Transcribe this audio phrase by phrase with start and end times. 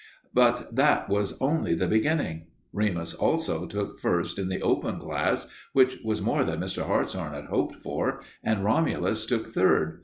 [0.33, 2.47] But that was only the beginning.
[2.73, 6.87] Remus also took first in the open class, which was more than Mr.
[6.87, 9.99] Hartshorn had hoped for, and Romulus took third.